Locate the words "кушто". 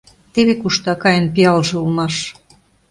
0.61-0.87